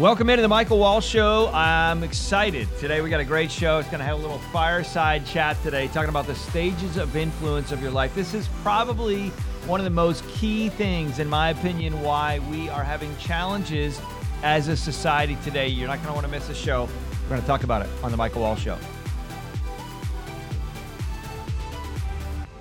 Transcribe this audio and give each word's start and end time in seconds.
Welcome 0.00 0.30
into 0.30 0.40
the 0.40 0.48
Michael 0.48 0.78
Wall 0.78 1.02
Show. 1.02 1.50
I'm 1.52 2.02
excited. 2.02 2.66
Today 2.78 3.02
we 3.02 3.10
got 3.10 3.20
a 3.20 3.24
great 3.24 3.50
show. 3.50 3.78
It's 3.80 3.88
going 3.90 3.98
to 3.98 4.04
have 4.06 4.18
a 4.18 4.22
little 4.22 4.38
fireside 4.50 5.26
chat 5.26 5.62
today, 5.62 5.88
talking 5.88 6.08
about 6.08 6.26
the 6.26 6.34
stages 6.34 6.96
of 6.96 7.14
influence 7.16 7.70
of 7.70 7.82
your 7.82 7.90
life. 7.90 8.14
This 8.14 8.32
is 8.32 8.48
probably 8.62 9.28
one 9.66 9.78
of 9.78 9.84
the 9.84 9.90
most 9.90 10.26
key 10.26 10.70
things, 10.70 11.18
in 11.18 11.28
my 11.28 11.50
opinion, 11.50 12.00
why 12.00 12.38
we 12.50 12.70
are 12.70 12.82
having 12.82 13.14
challenges 13.18 14.00
as 14.42 14.68
a 14.68 14.76
society 14.76 15.36
today. 15.44 15.68
You're 15.68 15.88
not 15.88 15.96
going 15.96 16.06
to 16.08 16.14
want 16.14 16.24
to 16.24 16.32
miss 16.32 16.46
the 16.46 16.54
show. 16.54 16.88
We're 17.24 17.28
going 17.28 17.42
to 17.42 17.46
talk 17.46 17.64
about 17.64 17.82
it 17.82 17.90
on 18.02 18.10
the 18.10 18.16
Michael 18.16 18.40
Wall 18.40 18.56
Show. 18.56 18.78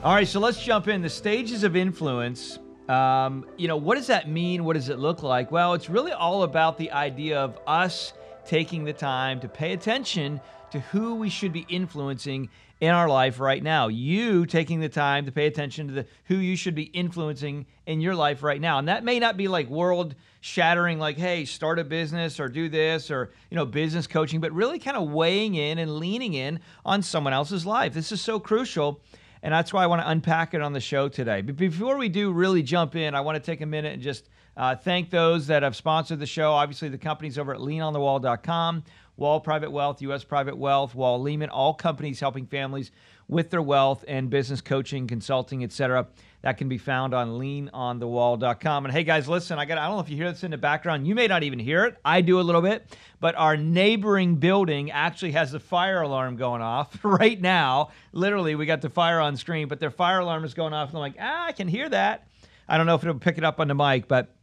All 0.04 0.14
right, 0.14 0.28
so 0.28 0.42
let's 0.42 0.62
jump 0.62 0.90
in. 0.90 1.02
The 1.02 1.10
stages 1.10 1.64
of 1.64 1.78
influence 1.78 2.60
um, 2.90 3.46
you 3.56 3.68
know, 3.68 3.78
what 3.78 3.96
does 3.96 4.08
that 4.08 4.28
mean? 4.28 4.66
What 4.66 4.74
does 4.74 4.90
it 4.90 4.98
look 4.98 5.22
like? 5.22 5.52
Well, 5.52 5.76
it's 5.76 5.90
really 5.90 6.12
all 6.12 6.42
about 6.42 6.78
the 6.78 6.92
idea 6.92 7.40
of 7.40 7.58
us 7.68 8.14
taking 8.46 8.84
the 8.84 8.94
time 8.94 9.40
to 9.42 9.48
pay 9.48 9.74
attention 9.74 10.42
to 10.72 10.80
who 10.80 11.16
we 11.16 11.30
should 11.30 11.54
be 11.54 11.66
influencing 11.70 12.50
in 12.82 12.90
our 12.92 13.08
life 13.08 13.40
right 13.40 13.62
now. 13.62 13.90
You 13.90 14.48
taking 14.48 14.80
the 14.80 14.90
time 14.90 15.26
to 15.28 15.32
pay 15.32 15.46
attention 15.46 15.88
to 15.88 15.94
the 15.94 16.06
who 16.26 16.38
you 16.38 16.56
should 16.56 16.74
be 16.74 16.84
influencing 16.84 17.68
in 17.86 18.02
your 18.02 18.16
life 18.16 18.42
right 18.42 18.60
now. 18.60 18.80
And 18.80 18.88
that 18.88 19.04
may 19.04 19.20
not 19.20 19.38
be 19.38 19.48
like 19.48 19.68
world 19.70 20.16
shattering 20.42 20.98
like 20.98 21.18
hey, 21.18 21.46
start 21.46 21.78
a 21.78 21.84
business 21.84 22.40
or 22.40 22.48
do 22.48 22.70
this 22.70 23.12
or 23.12 23.32
you 23.52 23.56
know, 23.56 23.66
business 23.68 24.08
coaching, 24.08 24.40
but 24.40 24.52
really 24.52 24.80
kind 24.80 24.98
of 24.98 25.12
weighing 25.12 25.54
in 25.54 25.78
and 25.78 25.98
leaning 25.98 26.34
in 26.34 26.60
on 26.84 27.04
someone 27.04 27.34
else's 27.34 27.68
life. 27.68 27.94
This 27.94 28.12
is 28.12 28.22
so 28.22 28.40
crucial 28.40 29.00
and 29.42 29.54
that's 29.54 29.72
why 29.72 29.84
I 29.84 29.88
want 29.88 30.02
to 30.02 30.10
unpack 30.10 30.54
it 30.54 30.62
on 30.62 30.74
the 30.74 30.80
show 30.80 31.08
today. 31.10 31.42
But 31.42 31.56
before 31.56 31.98
we 31.98 32.10
do 32.10 32.32
really 32.32 32.64
jump 32.64 32.96
in, 32.96 33.16
I 33.16 33.22
want 33.22 33.36
to 33.36 33.52
take 33.52 33.62
a 33.62 33.66
minute 33.66 33.94
and 33.94 34.02
just 34.02 34.30
uh, 34.58 34.76
thank 34.76 35.10
those 35.10 35.48
that 35.48 35.64
have 35.64 35.76
sponsored 35.76 36.20
the 36.20 36.26
show. 36.26 36.52
Obviously, 36.52 36.90
the 36.90 36.98
companies 36.98 37.38
over 37.38 37.54
at 37.54 37.62
leanonthewall.com, 37.62 38.84
Wall 39.16 39.40
Private 39.40 39.72
Wealth, 39.72 40.02
U.S. 40.02 40.24
Private 40.24 40.58
Wealth, 40.58 40.96
Wall 40.96 41.22
Lehman, 41.22 41.50
all 41.50 41.74
companies 41.74 42.20
helping 42.20 42.46
families 42.46 42.92
with 43.30 43.50
their 43.52 43.62
wealth 43.62 44.04
and 44.08 44.30
business 44.30 44.60
coaching, 44.60 45.08
consulting, 45.08 45.64
etc. 45.64 46.08
That 46.42 46.58
can 46.58 46.70
be 46.70 46.78
found 46.78 47.14
on 47.14 47.32
leanonthewall.com. 47.32 48.86
And 48.86 48.94
hey, 48.94 49.04
guys, 49.04 49.28
listen, 49.28 49.60
I 49.60 49.66
got 49.66 49.78
I 49.78 49.88
don't 49.88 49.98
know 49.98 50.02
if 50.02 50.10
you 50.10 50.16
hear 50.16 50.32
this 50.32 50.44
in 50.44 50.52
the 50.52 50.58
background. 50.58 51.06
You 51.06 51.14
may 51.14 51.28
not 51.28 51.44
even 51.44 51.60
hear 51.60 51.84
it. 51.84 51.98
I 52.06 52.22
do 52.22 52.40
a 52.40 52.42
little 52.42 52.62
bit, 52.62 52.96
but 53.20 53.36
our 53.36 53.58
neighboring 53.58 54.36
building 54.36 54.90
actually 54.90 55.34
has 55.34 55.52
the 55.52 55.60
fire 55.60 56.02
alarm 56.02 56.38
going 56.38 56.62
off 56.62 56.98
right 57.04 57.40
now. 57.40 57.90
Literally, 58.14 58.56
we 58.56 58.66
got 58.66 58.82
the 58.82 58.90
fire 58.90 59.20
on 59.20 59.36
screen, 59.36 59.68
but 59.68 59.82
their 59.82 59.92
fire 59.92 60.20
alarm 60.20 60.46
is 60.46 60.54
going 60.54 60.74
off. 60.74 60.90
And 60.90 60.98
I'm 60.98 61.02
like, 61.02 61.18
ah, 61.20 61.48
I 61.48 61.52
can 61.52 61.68
hear 61.68 61.90
that. 61.90 62.28
I 62.70 62.78
don't 62.78 62.86
know 62.86 62.96
if 62.96 63.04
it'll 63.04 63.20
pick 63.20 63.38
it 63.38 63.44
up 63.44 63.60
on 63.60 63.68
the 63.68 63.76
mic, 63.76 64.08
but 64.08 64.34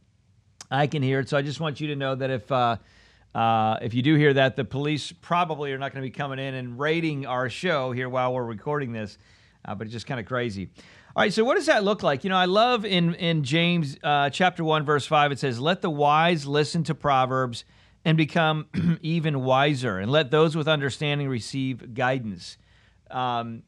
I 0.69 0.85
can 0.85 1.01
hear 1.01 1.19
it. 1.19 1.29
So 1.29 1.37
I 1.37 1.41
just 1.41 1.59
want 1.59 1.81
you 1.81 1.87
to 1.87 1.95
know 1.95 2.13
that 2.13 2.29
if 2.29 2.51
uh, 2.51 2.77
uh, 3.33 3.77
if 3.81 3.93
you 3.93 4.01
do 4.01 4.15
hear 4.15 4.33
that, 4.33 4.55
the 4.55 4.65
police 4.65 5.11
probably 5.11 5.71
are 5.73 5.77
not 5.77 5.93
going 5.93 6.03
to 6.03 6.07
be 6.07 6.15
coming 6.15 6.37
in 6.39 6.53
and 6.53 6.77
raiding 6.77 7.25
our 7.25 7.49
show 7.49 7.91
here 7.91 8.09
while 8.09 8.33
we're 8.33 8.43
recording 8.43 8.91
this. 8.91 9.17
Uh, 9.65 9.75
but 9.75 9.85
it's 9.85 9.93
just 9.93 10.07
kind 10.07 10.19
of 10.19 10.25
crazy. 10.25 10.69
All 11.17 11.23
right, 11.23 11.33
so 11.33 11.43
what 11.43 11.55
does 11.55 11.65
that 11.65 11.83
look 11.83 12.03
like? 12.03 12.23
You 12.23 12.29
know, 12.29 12.37
I 12.37 12.45
love 12.45 12.85
in 12.85 13.15
in 13.15 13.43
James 13.43 13.97
uh, 14.03 14.29
chapter 14.29 14.63
one 14.63 14.85
verse 14.85 15.07
five. 15.07 15.31
It 15.31 15.39
says, 15.39 15.59
"Let 15.59 15.81
the 15.81 15.89
wise 15.89 16.45
listen 16.45 16.83
to 16.83 16.93
proverbs 16.93 17.65
and 18.05 18.15
become 18.15 18.67
even 19.01 19.41
wiser, 19.41 19.97
and 19.97 20.11
let 20.11 20.29
those 20.29 20.55
with 20.55 20.67
understanding 20.67 21.27
receive 21.27 21.95
guidance." 21.95 22.59
Um, 23.09 23.63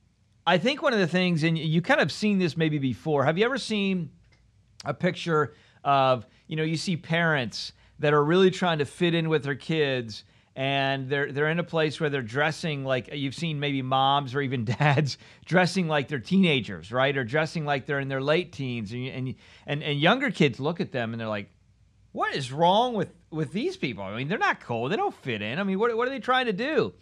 I 0.45 0.59
think 0.59 0.83
one 0.83 0.93
of 0.93 0.99
the 0.99 1.07
things, 1.07 1.41
and 1.41 1.57
you 1.57 1.81
kind 1.81 1.99
of 1.99 2.11
seen 2.11 2.37
this 2.37 2.55
maybe 2.55 2.77
before. 2.77 3.25
Have 3.25 3.39
you 3.39 3.45
ever 3.45 3.57
seen 3.57 4.11
a 4.85 4.93
picture 4.93 5.55
of 5.83 6.27
you 6.45 6.55
know 6.55 6.61
you 6.61 6.77
see 6.77 6.97
parents 6.97 7.73
that 7.97 8.13
are 8.13 8.23
really 8.23 8.51
trying 8.51 8.77
to 8.77 8.85
fit 8.85 9.15
in 9.15 9.27
with 9.27 9.43
their 9.43 9.55
kids? 9.55 10.23
And 10.59 11.07
they're 11.07 11.31
they're 11.31 11.47
in 11.47 11.57
a 11.57 11.63
place 11.63 12.01
where 12.01 12.09
they're 12.09 12.21
dressing 12.21 12.83
like 12.83 13.09
you've 13.13 13.33
seen 13.33 13.61
maybe 13.61 13.81
moms 13.81 14.35
or 14.35 14.41
even 14.41 14.65
dads 14.79 15.17
dressing 15.45 15.87
like 15.87 16.09
they're 16.09 16.19
teenagers, 16.19 16.91
right? 16.91 17.15
Or 17.15 17.23
dressing 17.23 17.63
like 17.63 17.85
they're 17.85 18.01
in 18.01 18.09
their 18.09 18.21
late 18.21 18.51
teens, 18.51 18.91
and 18.91 19.07
and 19.07 19.35
and, 19.65 19.81
and 19.81 19.97
younger 20.01 20.29
kids 20.29 20.59
look 20.59 20.81
at 20.81 20.91
them 20.91 21.13
and 21.13 21.21
they're 21.21 21.29
like, 21.29 21.49
"What 22.11 22.35
is 22.35 22.51
wrong 22.51 22.93
with 22.93 23.13
with 23.31 23.53
these 23.53 23.77
people? 23.77 24.03
I 24.03 24.17
mean, 24.17 24.27
they're 24.27 24.37
not 24.37 24.59
cool. 24.59 24.89
They 24.89 24.97
don't 24.97 25.15
fit 25.15 25.41
in. 25.41 25.59
I 25.59 25.63
mean, 25.63 25.79
what 25.79 25.95
what 25.95 26.09
are 26.09 26.11
they 26.11 26.19
trying 26.19 26.47
to 26.47 26.53
do?" 26.53 26.93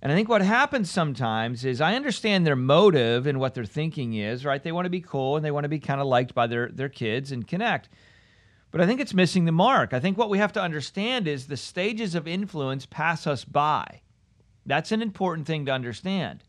And 0.00 0.10
I 0.10 0.14
think 0.14 0.30
what 0.30 0.40
happens 0.40 0.90
sometimes 0.90 1.66
is 1.66 1.82
I 1.82 1.94
understand 1.96 2.46
their 2.46 2.56
motive 2.56 3.26
and 3.26 3.40
what 3.40 3.52
their 3.52 3.66
thinking 3.66 4.14
is, 4.14 4.42
right? 4.42 4.62
They 4.62 4.72
want 4.72 4.86
to 4.86 4.90
be 4.90 5.02
cool 5.02 5.36
and 5.36 5.44
they 5.44 5.50
want 5.50 5.64
to 5.64 5.68
be 5.68 5.80
kind 5.80 6.00
of 6.00 6.06
liked 6.06 6.34
by 6.34 6.46
their 6.46 6.70
their 6.70 6.88
kids 6.88 7.30
and 7.30 7.46
connect. 7.46 7.90
But 8.74 8.80
I 8.80 8.86
think 8.86 8.98
it's 8.98 9.14
missing 9.14 9.44
the 9.44 9.52
mark. 9.52 9.92
I 9.92 10.00
think 10.00 10.18
what 10.18 10.30
we 10.30 10.38
have 10.38 10.52
to 10.54 10.60
understand 10.60 11.28
is 11.28 11.46
the 11.46 11.56
stages 11.56 12.16
of 12.16 12.26
influence 12.26 12.86
pass 12.86 13.24
us 13.24 13.44
by. 13.44 14.00
That's 14.66 14.90
an 14.90 15.00
important 15.00 15.46
thing 15.46 15.66
to 15.66 15.72
understand. 15.72 16.42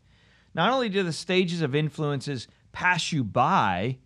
Not 0.52 0.72
only 0.72 0.88
do 0.88 1.04
the 1.04 1.12
stages 1.12 1.62
of 1.62 1.76
influences 1.76 2.48
pass 2.72 3.12
you 3.12 3.22
by, 3.22 3.98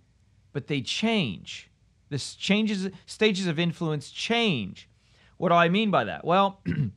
but 0.53 0.67
they 0.67 0.83
change. 0.83 1.71
The 2.11 2.19
changes, 2.19 2.91
stages 3.07 3.47
of 3.47 3.59
influence 3.59 4.11
change. 4.11 4.87
What 5.39 5.49
do 5.49 5.55
I 5.55 5.71
mean 5.71 5.91
by 5.91 6.05
that? 6.05 6.23
Well, 6.23 6.61
you 6.67 6.91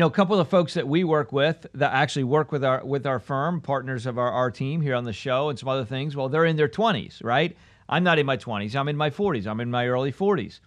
know, 0.00 0.08
a 0.08 0.10
couple 0.10 0.34
of 0.40 0.44
the 0.44 0.50
folks 0.50 0.74
that 0.74 0.88
we 0.88 1.04
work 1.04 1.30
with 1.30 1.68
that 1.74 1.92
actually 1.92 2.24
work 2.24 2.50
with 2.50 2.64
our 2.64 2.84
with 2.84 3.06
our 3.06 3.20
firm, 3.20 3.60
partners 3.60 4.06
of 4.06 4.18
our, 4.18 4.32
our 4.32 4.50
team 4.50 4.80
here 4.80 4.96
on 4.96 5.04
the 5.04 5.12
show 5.12 5.50
and 5.50 5.56
some 5.56 5.68
other 5.68 5.84
things, 5.84 6.16
well, 6.16 6.28
they're 6.28 6.46
in 6.46 6.56
their 6.56 6.68
20s, 6.68 7.22
right? 7.22 7.56
I'm 7.90 8.04
not 8.04 8.20
in 8.20 8.24
my 8.24 8.36
20s, 8.36 8.76
I'm 8.76 8.88
in 8.88 8.96
my 8.96 9.10
40s, 9.10 9.46
I'm 9.46 9.60
in 9.60 9.70
my 9.70 9.88
early 9.88 10.12
40s. 10.12 10.60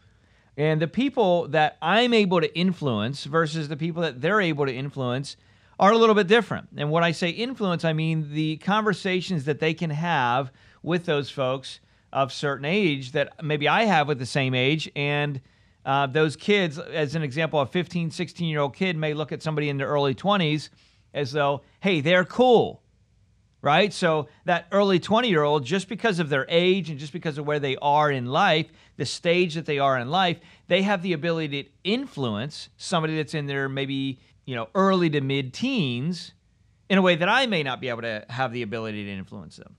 And 0.57 0.81
the 0.81 0.88
people 0.88 1.47
that 1.47 1.78
I'm 1.81 2.13
able 2.13 2.41
to 2.41 2.56
influence 2.56 3.23
versus 3.23 3.69
the 3.69 3.78
people 3.78 4.03
that 4.03 4.22
they're 4.22 4.41
able 4.41 4.66
to 4.66 4.73
influence 4.73 5.38
are 5.79 5.91
a 5.91 5.97
little 5.97 6.13
bit 6.13 6.28
different. 6.28 6.67
And 6.78 6.91
when 6.91 7.03
I 7.03 7.12
say 7.12 7.29
influence, 7.29 7.83
I 7.85 7.94
mean 7.94 8.33
the 8.33 8.57
conversations 8.57 9.45
that 9.45 9.59
they 9.59 9.73
can 9.73 9.89
have 9.89 10.51
with 10.83 11.06
those 11.06 11.31
folks 11.31 11.79
of 12.12 12.31
certain 12.31 12.66
age 12.66 13.13
that 13.13 13.44
maybe 13.44 13.67
I 13.67 13.85
have 13.85 14.07
with 14.07 14.19
the 14.19 14.25
same 14.25 14.53
age. 14.53 14.91
And 14.95 15.41
uh, 15.85 16.07
those 16.07 16.35
kids, 16.35 16.78
as 16.78 17.16
an 17.16 17.23
example, 17.23 17.59
a 17.62 17.66
15, 17.66 18.12
16 18.12 18.47
year 18.47 18.59
old 18.59 18.75
kid 18.75 18.97
may 18.97 19.13
look 19.13 19.31
at 19.31 19.41
somebody 19.41 19.69
in 19.69 19.78
their 19.78 19.88
early 19.88 20.13
20s 20.13 20.69
as 21.13 21.31
though, 21.31 21.62
hey, 21.79 22.01
they're 22.01 22.25
cool 22.25 22.82
right? 23.63 23.94
So 23.94 24.28
that 24.44 24.68
early 24.72 25.00
20 25.00 25.29
year 25.29 25.41
old, 25.41 25.66
just 25.66 25.88
because 25.88 26.19
of 26.19 26.29
their 26.29 26.46
age 26.50 26.91
and 26.91 27.00
just 27.00 27.13
because 27.13 27.40
of 27.40 27.47
where 27.47 27.59
they 27.59 27.78
are 27.78 28.12
in 28.12 28.25
life, 28.28 28.68
the 28.97 29.06
stage 29.06 29.56
that 29.56 29.66
they 29.66 29.79
are 29.79 29.97
in 29.97 30.12
life, 30.12 30.40
they 30.68 30.84
have 30.84 31.01
the 31.01 31.13
ability 31.13 31.63
to 31.63 31.69
influence 31.84 32.69
somebody 32.78 33.16
that's 33.16 33.34
in 33.34 33.47
their 33.47 33.68
maybe, 33.68 34.19
you 34.46 34.53
know, 34.53 34.68
early 34.75 35.09
to 35.09 35.22
mid 35.22 35.53
teens 35.53 36.34
in 36.90 36.97
a 36.97 37.01
way 37.01 37.16
that 37.16 37.29
I 37.29 37.47
may 37.47 37.63
not 37.63 37.79
be 37.79 37.88
able 37.88 38.01
to 38.01 38.25
have 38.29 38.51
the 38.51 38.62
ability 38.62 39.06
to 39.06 39.12
influence 39.12 39.56
them. 39.56 39.78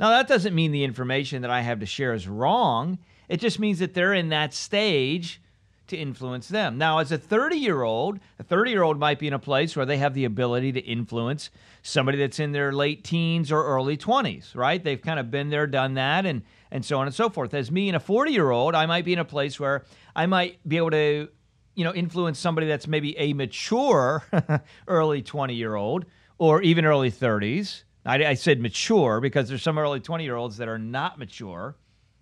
Now, 0.00 0.10
that 0.10 0.26
doesn't 0.26 0.54
mean 0.54 0.72
the 0.72 0.82
information 0.82 1.42
that 1.42 1.52
I 1.52 1.60
have 1.60 1.78
to 1.80 1.86
share 1.86 2.14
is 2.14 2.26
wrong. 2.26 2.98
It 3.28 3.38
just 3.38 3.60
means 3.60 3.78
that 3.78 3.94
they're 3.94 4.12
in 4.12 4.30
that 4.30 4.52
stage 4.52 5.40
to 5.88 5.96
influence 5.96 6.48
them. 6.48 6.78
Now, 6.78 6.98
as 6.98 7.12
a 7.12 7.18
30 7.18 7.56
year 7.56 7.82
old, 7.82 8.18
a 8.38 8.42
30 8.42 8.70
year 8.70 8.82
old 8.82 8.98
might 8.98 9.18
be 9.18 9.26
in 9.26 9.32
a 9.32 9.38
place 9.38 9.76
where 9.76 9.86
they 9.86 9.98
have 9.98 10.14
the 10.14 10.24
ability 10.24 10.72
to 10.72 10.80
influence 10.80 11.50
somebody 11.82 12.18
that's 12.18 12.40
in 12.40 12.52
their 12.52 12.72
late 12.72 13.04
teens 13.04 13.52
or 13.52 13.64
early 13.64 13.96
20s, 13.96 14.54
right? 14.54 14.82
They've 14.82 15.00
kind 15.00 15.20
of 15.20 15.30
been 15.30 15.50
there, 15.50 15.66
done 15.66 15.94
that, 15.94 16.26
and, 16.26 16.42
and 16.70 16.84
so 16.84 16.98
on 16.98 17.06
and 17.06 17.14
so 17.14 17.28
forth. 17.28 17.52
As 17.54 17.70
me 17.70 17.88
and 17.88 17.96
a 17.96 18.00
40 18.00 18.32
year 18.32 18.50
old, 18.50 18.74
I 18.74 18.86
might 18.86 19.04
be 19.04 19.12
in 19.12 19.18
a 19.18 19.24
place 19.24 19.60
where 19.60 19.84
I 20.16 20.26
might 20.26 20.66
be 20.66 20.76
able 20.78 20.90
to, 20.90 21.28
you 21.74 21.84
know, 21.84 21.94
influence 21.94 22.38
somebody 22.38 22.66
that's 22.66 22.86
maybe 22.86 23.16
a 23.18 23.32
mature 23.34 24.24
early 24.88 25.22
20 25.22 25.54
year 25.54 25.74
old 25.74 26.06
or 26.38 26.62
even 26.62 26.84
early 26.84 27.10
30s. 27.10 27.82
I, 28.06 28.24
I 28.24 28.34
said 28.34 28.60
mature 28.60 29.20
because 29.20 29.48
there's 29.48 29.62
some 29.62 29.78
early 29.78 30.00
20 30.00 30.24
year 30.24 30.36
olds 30.36 30.56
that 30.58 30.68
are 30.68 30.78
not 30.78 31.18
mature 31.18 31.76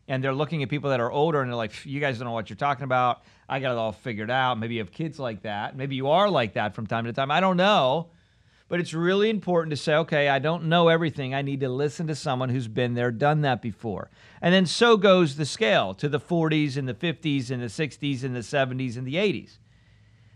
and 0.09 0.23
they're 0.23 0.35
looking 0.35 0.63
at 0.63 0.69
people 0.69 0.91
that 0.91 1.01
are 1.01 1.11
older 1.11 1.41
and 1.41 1.51
they're 1.51 1.57
like, 1.57 1.87
you 1.87 2.01
guys 2.01 2.19
don't 2.19 2.27
know 2.27 2.33
what 2.33 2.51
you're 2.51 2.57
talking 2.57 2.85
about. 2.85 3.23
I 3.53 3.61
got 3.61 3.73
it 3.73 3.77
all 3.77 3.93
figured 3.93 4.31
out. 4.31 4.59
Maybe 4.59 4.77
you 4.77 4.81
have 4.81 4.91
kids 4.91 5.19
like 5.19 5.43
that. 5.43 5.77
Maybe 5.77 5.95
you 5.95 6.09
are 6.09 6.31
like 6.31 6.55
that 6.55 6.75
from 6.75 6.87
time 6.87 7.05
to 7.05 7.13
time. 7.13 7.31
I 7.31 7.41
don't 7.41 7.59
know. 7.59 8.09
But 8.67 8.81
it's 8.81 8.95
really 8.95 9.29
important 9.29 9.73
to 9.73 9.77
say, 9.77 9.95
okay, 9.97 10.31
I 10.31 10.39
don't 10.39 10.65
know 10.65 10.89
everything. 10.89 11.35
I 11.35 11.43
need 11.43 11.61
to 11.61 11.69
listen 11.69 12.07
to 12.07 12.15
someone 12.15 12.49
who's 12.49 12.67
been 12.67 12.95
there, 12.95 13.11
done 13.11 13.43
that 13.43 13.61
before. 13.61 14.11
And 14.41 14.55
then 14.55 14.65
so 14.65 14.97
goes 14.97 15.37
the 15.37 15.45
scale 15.45 15.93
to 15.97 16.09
the 16.09 16.19
40s 16.19 16.79
and 16.79 16.89
the 16.89 16.95
50s 16.95 17.51
and 17.51 17.63
the 17.63 17.67
60s 17.67 18.25
and 18.25 18.35
the 18.35 18.41
70s 18.41 18.97
and 18.97 19.07
the 19.07 19.17
80s. 19.17 19.59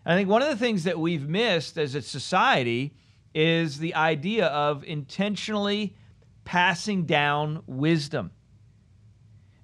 And 0.05 0.13
I 0.13 0.17
think 0.19 0.29
one 0.29 0.43
of 0.43 0.49
the 0.49 0.57
things 0.57 0.85
that 0.85 1.01
we've 1.01 1.27
missed 1.27 1.79
as 1.79 1.95
a 1.95 2.03
society 2.03 2.95
is 3.35 3.79
the 3.79 3.95
idea 3.95 4.49
of 4.49 4.85
intentionally 4.85 5.97
passing 6.45 7.07
down 7.07 7.63
wisdom. 7.67 8.31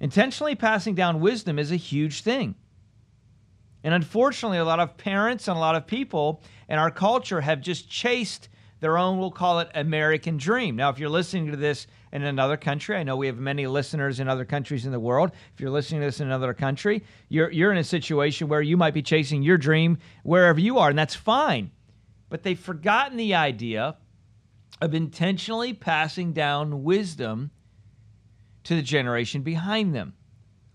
Intentionally 0.00 0.55
passing 0.55 0.94
down 0.94 1.21
wisdom 1.21 1.59
is 1.59 1.71
a 1.71 1.77
huge 1.77 2.23
thing. 2.23 2.55
And 3.84 3.94
unfortunately, 3.94 4.58
a 4.58 4.64
lot 4.64 4.81
of 4.81 4.96
parents 4.96 5.49
and 5.49 5.56
a 5.56 5.61
lot 5.61 5.75
of 5.75 5.87
people 5.87 6.43
in 6.69 6.79
our 6.79 6.90
culture 6.90 7.40
have 7.40 7.61
just 7.61 7.88
chased 7.88 8.49
their 8.81 8.99
own, 8.99 9.19
we'll 9.19 9.31
call 9.31 9.61
it 9.61 9.70
American 9.75 10.37
dream. 10.37 10.76
Now, 10.76 10.90
if 10.90 10.99
you're 10.99 11.08
listening 11.08 11.50
to 11.50 11.56
this 11.56 11.87
in 12.12 12.23
another 12.23 12.56
country. 12.56 12.96
I 12.96 13.02
know 13.02 13.17
we 13.17 13.26
have 13.26 13.38
many 13.38 13.67
listeners 13.67 14.20
in 14.20 14.29
other 14.29 14.44
countries 14.44 14.84
in 14.84 14.93
the 14.93 15.00
world. 15.00 15.32
If 15.55 15.61
you're 15.61 15.70
listening 15.70 16.02
to 16.02 16.06
this 16.06 16.20
in 16.20 16.26
another 16.26 16.55
country, 16.55 17.02
you're 17.29 17.50
you're 17.50 17.73
in 17.73 17.79
a 17.79 17.84
situation 17.84 18.49
where 18.49 18.61
you 18.61 18.76
might 18.76 18.94
be 18.94 19.02
chasing 19.02 19.43
your 19.43 19.58
dream 19.58 19.99
wherever 20.23 20.61
you 20.61 20.79
are, 20.79 20.90
and 20.90 20.99
that's 20.99 21.14
fine. 21.14 21.70
But 22.29 22.43
they've 22.43 22.58
forgotten 22.58 23.17
the 23.17 23.34
idea 23.34 23.96
of 24.81 24.94
intentionally 24.94 25.73
passing 25.73 26.32
down 26.32 26.82
wisdom 26.82 27.50
to 28.64 28.75
the 28.75 28.82
generation 28.82 29.43
behind 29.43 29.94
them. 29.94 30.14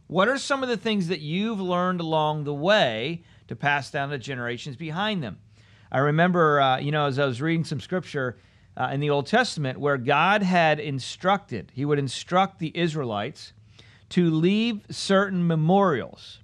What 0.07 0.29
are 0.29 0.37
some 0.37 0.63
of 0.63 0.69
the 0.69 0.77
things 0.77 1.09
that 1.09 1.19
you've 1.19 1.59
learned 1.59 1.99
along 1.99 2.45
the 2.45 2.53
way 2.53 3.23
to 3.47 3.55
pass 3.55 3.91
down 3.91 4.09
to 4.09 4.17
generations 4.17 4.77
behind 4.77 5.21
them? 5.21 5.39
I 5.91 5.99
remember, 5.99 6.61
uh, 6.61 6.79
you 6.79 6.91
know, 6.91 7.05
as 7.05 7.19
I 7.19 7.25
was 7.25 7.41
reading 7.41 7.65
some 7.65 7.81
scripture 7.81 8.37
uh, 8.77 8.89
in 8.93 9.01
the 9.01 9.09
Old 9.09 9.27
Testament 9.27 9.79
where 9.79 9.97
God 9.97 10.43
had 10.43 10.79
instructed, 10.79 11.71
He 11.73 11.83
would 11.83 11.99
instruct 11.99 12.59
the 12.59 12.71
Israelites 12.77 13.53
to 14.09 14.29
leave 14.29 14.81
certain 14.89 15.45
memorials 15.45 16.39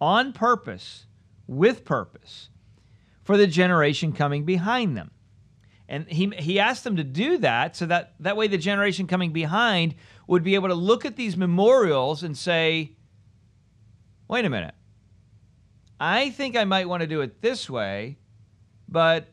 on 0.00 0.32
purpose, 0.32 1.06
with 1.46 1.84
purpose, 1.84 2.50
for 3.22 3.36
the 3.36 3.46
generation 3.46 4.12
coming 4.12 4.44
behind 4.44 4.96
them. 4.96 5.10
And 5.88 6.06
he, 6.08 6.32
he 6.38 6.60
asked 6.60 6.84
them 6.84 6.96
to 6.96 7.04
do 7.04 7.38
that 7.38 7.76
so 7.76 7.86
that 7.86 8.14
that 8.20 8.36
way 8.36 8.46
the 8.46 8.58
generation 8.58 9.08
coming 9.08 9.32
behind 9.32 9.96
would 10.30 10.44
be 10.44 10.54
able 10.54 10.68
to 10.68 10.74
look 10.74 11.04
at 11.04 11.16
these 11.16 11.36
memorials 11.36 12.22
and 12.22 12.38
say, 12.38 12.92
wait 14.28 14.44
a 14.44 14.48
minute, 14.48 14.76
I 15.98 16.30
think 16.30 16.56
I 16.56 16.64
might 16.64 16.88
want 16.88 17.00
to 17.00 17.08
do 17.08 17.20
it 17.20 17.42
this 17.42 17.68
way, 17.68 18.16
but 18.88 19.26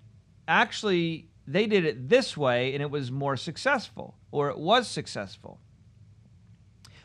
actually 0.47 1.29
they 1.45 1.67
did 1.67 1.85
it 1.85 2.09
this 2.09 2.35
way 2.35 2.73
and 2.73 2.81
it 2.81 2.89
was 2.89 3.11
more 3.11 3.38
successful, 3.38 4.17
or 4.31 4.49
it 4.49 4.57
was 4.57 4.88
successful. 4.88 5.59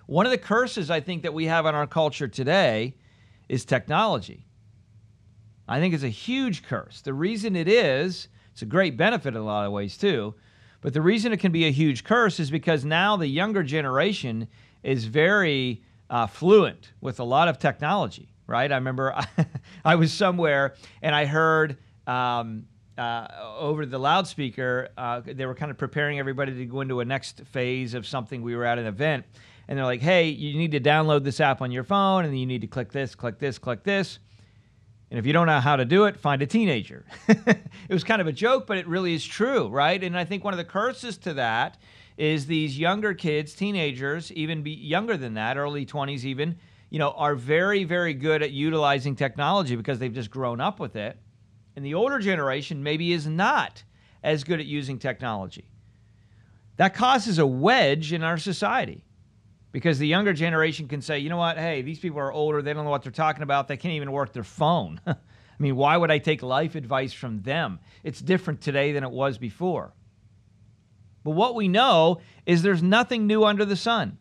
One 0.06 0.24
of 0.24 0.32
the 0.32 0.38
curses 0.38 0.90
I 0.90 1.00
think 1.00 1.22
that 1.24 1.34
we 1.34 1.44
have 1.44 1.66
in 1.66 1.74
our 1.74 1.86
culture 1.86 2.28
today 2.28 2.94
is 3.50 3.66
technology. 3.66 4.46
I 5.68 5.80
think 5.80 5.92
it's 5.92 6.02
a 6.02 6.08
huge 6.08 6.62
curse. 6.62 7.02
The 7.02 7.12
reason 7.12 7.54
it 7.54 7.68
is, 7.68 8.28
it's 8.52 8.62
a 8.62 8.66
great 8.66 8.96
benefit 8.96 9.34
in 9.34 9.40
a 9.42 9.44
lot 9.44 9.66
of 9.66 9.72
ways 9.72 9.98
too, 9.98 10.34
but 10.82 10.92
the 10.92 11.00
reason 11.00 11.32
it 11.32 11.38
can 11.38 11.52
be 11.52 11.64
a 11.64 11.70
huge 11.70 12.04
curse 12.04 12.38
is 12.38 12.50
because 12.50 12.84
now 12.84 13.16
the 13.16 13.28
younger 13.28 13.62
generation 13.62 14.48
is 14.82 15.04
very 15.04 15.82
uh, 16.10 16.26
fluent 16.26 16.92
with 17.00 17.20
a 17.20 17.24
lot 17.24 17.48
of 17.48 17.58
technology, 17.58 18.28
right? 18.46 18.70
I 18.70 18.74
remember 18.74 19.16
I, 19.84 19.94
was 19.94 20.12
somewhere 20.12 20.74
and 21.00 21.14
I 21.14 21.24
heard 21.24 21.78
um, 22.06 22.66
uh, 22.98 23.28
over 23.58 23.86
the 23.86 23.98
loudspeaker, 23.98 24.88
uh, 24.98 25.22
they 25.24 25.46
were 25.46 25.54
kind 25.54 25.70
of 25.70 25.78
preparing 25.78 26.18
everybody 26.18 26.52
to 26.52 26.66
go 26.66 26.80
into 26.80 27.00
a 27.00 27.04
next 27.04 27.42
phase 27.46 27.94
of 27.94 28.06
something. 28.06 28.42
We 28.42 28.56
were 28.56 28.64
at 28.64 28.78
an 28.78 28.86
event 28.86 29.24
and 29.68 29.78
they're 29.78 29.86
like, 29.86 30.02
hey, 30.02 30.28
you 30.28 30.58
need 30.58 30.72
to 30.72 30.80
download 30.80 31.22
this 31.22 31.40
app 31.40 31.62
on 31.62 31.70
your 31.70 31.84
phone 31.84 32.24
and 32.24 32.38
you 32.38 32.44
need 32.44 32.60
to 32.62 32.66
click 32.66 32.90
this, 32.90 33.14
click 33.14 33.38
this, 33.38 33.56
click 33.56 33.84
this. 33.84 34.18
And 35.12 35.18
if 35.18 35.26
you 35.26 35.34
don't 35.34 35.46
know 35.46 35.60
how 35.60 35.76
to 35.76 35.84
do 35.84 36.06
it, 36.06 36.18
find 36.18 36.40
a 36.40 36.46
teenager. 36.46 37.04
it 37.28 37.60
was 37.90 38.02
kind 38.02 38.22
of 38.22 38.26
a 38.26 38.32
joke, 38.32 38.66
but 38.66 38.78
it 38.78 38.88
really 38.88 39.12
is 39.12 39.22
true, 39.22 39.68
right? 39.68 40.02
And 40.02 40.16
I 40.16 40.24
think 40.24 40.42
one 40.42 40.54
of 40.54 40.58
the 40.58 40.64
curses 40.64 41.18
to 41.18 41.34
that 41.34 41.76
is 42.16 42.46
these 42.46 42.78
younger 42.78 43.12
kids, 43.12 43.52
teenagers, 43.52 44.32
even 44.32 44.64
younger 44.64 45.18
than 45.18 45.34
that, 45.34 45.58
early 45.58 45.84
20s 45.84 46.24
even, 46.24 46.56
you 46.88 46.98
know, 46.98 47.10
are 47.10 47.34
very, 47.34 47.84
very 47.84 48.14
good 48.14 48.42
at 48.42 48.52
utilizing 48.52 49.14
technology 49.14 49.76
because 49.76 49.98
they've 49.98 50.14
just 50.14 50.30
grown 50.30 50.62
up 50.62 50.80
with 50.80 50.96
it. 50.96 51.18
And 51.76 51.84
the 51.84 51.92
older 51.92 52.18
generation 52.18 52.82
maybe 52.82 53.12
is 53.12 53.26
not 53.26 53.82
as 54.22 54.44
good 54.44 54.60
at 54.60 54.66
using 54.66 54.98
technology. 54.98 55.68
That 56.78 56.94
causes 56.94 57.38
a 57.38 57.46
wedge 57.46 58.14
in 58.14 58.22
our 58.22 58.38
society 58.38 59.04
because 59.72 59.98
the 59.98 60.06
younger 60.06 60.34
generation 60.34 60.86
can 60.86 61.00
say, 61.00 61.18
you 61.18 61.30
know 61.30 61.38
what, 61.38 61.56
hey, 61.56 61.82
these 61.82 61.98
people 61.98 62.20
are 62.20 62.30
older, 62.30 62.62
they 62.62 62.74
don't 62.74 62.84
know 62.84 62.90
what 62.90 63.02
they're 63.02 63.10
talking 63.10 63.42
about, 63.42 63.68
they 63.68 63.76
can't 63.76 63.94
even 63.94 64.12
work 64.12 64.32
their 64.32 64.44
phone. 64.44 65.00
I 65.06 65.16
mean, 65.58 65.76
why 65.76 65.96
would 65.96 66.10
I 66.10 66.18
take 66.18 66.42
life 66.42 66.74
advice 66.74 67.12
from 67.12 67.42
them? 67.42 67.80
It's 68.04 68.20
different 68.20 68.60
today 68.60 68.92
than 68.92 69.02
it 69.02 69.10
was 69.10 69.38
before. 69.38 69.92
But 71.24 71.32
what 71.32 71.54
we 71.54 71.68
know 71.68 72.20
is 72.46 72.62
there's 72.62 72.82
nothing 72.82 73.26
new 73.26 73.44
under 73.44 73.64
the 73.64 73.76
sun. 73.76 74.18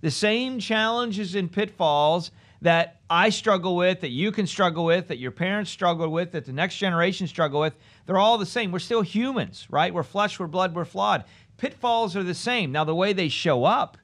The 0.00 0.10
same 0.10 0.58
challenges 0.58 1.34
and 1.34 1.50
pitfalls 1.50 2.30
that 2.60 3.00
I 3.10 3.30
struggle 3.30 3.76
with, 3.76 4.00
that 4.02 4.10
you 4.10 4.30
can 4.30 4.46
struggle 4.46 4.84
with, 4.84 5.08
that 5.08 5.18
your 5.18 5.30
parents 5.30 5.70
struggle 5.70 6.10
with, 6.10 6.32
that 6.32 6.44
the 6.44 6.52
next 6.52 6.76
generation 6.76 7.26
struggle 7.26 7.60
with, 7.60 7.74
they're 8.06 8.18
all 8.18 8.38
the 8.38 8.46
same. 8.46 8.70
We're 8.70 8.78
still 8.78 9.02
humans, 9.02 9.66
right? 9.70 9.92
We're 9.92 10.02
flesh, 10.02 10.38
we're 10.38 10.46
blood, 10.46 10.74
we're 10.74 10.84
flawed. 10.84 11.24
Pitfalls 11.56 12.16
are 12.16 12.22
the 12.22 12.34
same. 12.34 12.72
Now, 12.72 12.84
the 12.84 12.94
way 12.94 13.12
they 13.12 13.28
show 13.28 13.64
up 13.64 13.96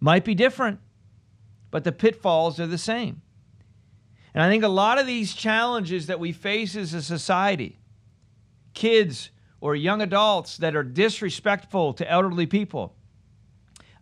might 0.00 0.24
be 0.24 0.34
different, 0.34 0.80
but 1.70 1.84
the 1.84 1.92
pitfalls 1.92 2.60
are 2.60 2.66
the 2.66 2.78
same. 2.78 3.22
And 4.34 4.42
I 4.42 4.48
think 4.48 4.64
a 4.64 4.68
lot 4.68 4.98
of 4.98 5.06
these 5.06 5.34
challenges 5.34 6.06
that 6.08 6.20
we 6.20 6.32
face 6.32 6.76
as 6.76 6.92
a 6.92 7.02
society, 7.02 7.78
kids 8.74 9.30
or 9.60 9.74
young 9.74 10.02
adults 10.02 10.58
that 10.58 10.76
are 10.76 10.82
disrespectful 10.82 11.94
to 11.94 12.10
elderly 12.10 12.46
people, 12.46 12.94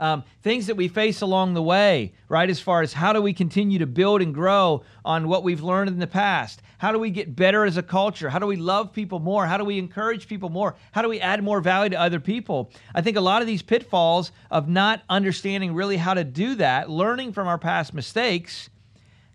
um, 0.05 0.23
things 0.43 0.67
that 0.67 0.77
we 0.77 0.87
face 0.87 1.23
along 1.23 1.55
the 1.55 1.63
way, 1.63 2.13
right? 2.29 2.51
As 2.51 2.61
far 2.61 2.83
as 2.83 2.93
how 2.93 3.15
do 3.15 3.23
we 3.23 3.33
continue 3.33 3.79
to 3.79 3.87
build 3.87 4.21
and 4.21 4.35
grow 4.35 4.83
on 5.03 5.29
what 5.29 5.43
we've 5.43 5.63
learned 5.63 5.89
in 5.89 5.99
the 5.99 6.07
past? 6.07 6.61
How 6.77 6.93
do 6.93 6.99
we 6.99 7.09
get 7.09 7.35
better 7.35 7.65
as 7.65 7.79
a 7.79 7.83
culture? 7.83 8.29
How 8.29 8.39
do 8.39 8.47
we 8.47 8.57
love 8.57 8.93
people 8.93 9.19
more? 9.19 9.47
How 9.47 9.57
do 9.57 9.65
we 9.65 9.79
encourage 9.79 10.29
people 10.29 10.51
more? 10.51 10.77
How 10.93 11.01
do 11.01 11.09
we 11.09 11.21
add 11.21 11.43
more 11.43 11.63
value 11.63 11.89
to 11.89 11.99
other 11.99 12.21
people? 12.21 12.71
I 12.95 13.01
think 13.01 13.17
a 13.17 13.23
lot 13.23 13.41
of 13.41 13.47
these 13.47 13.63
pitfalls 13.63 14.31
of 14.51 14.69
not 14.69 15.01
understanding 15.09 15.73
really 15.73 15.97
how 15.97 16.13
to 16.13 16.23
do 16.23 16.55
that, 16.57 16.91
learning 16.91 17.33
from 17.33 17.49
our 17.49 17.57
past 17.57 17.95
mistakes, 17.95 18.69